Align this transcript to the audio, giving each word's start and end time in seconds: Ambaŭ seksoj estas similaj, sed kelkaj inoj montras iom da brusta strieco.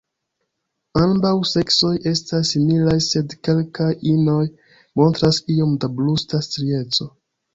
Ambaŭ 1.01 1.33
seksoj 1.49 1.91
estas 2.11 2.53
similaj, 2.53 2.95
sed 3.09 3.35
kelkaj 3.47 3.91
inoj 4.13 4.41
montras 5.01 5.41
iom 5.57 5.75
da 5.85 5.91
brusta 6.01 6.41
strieco. 6.49 7.11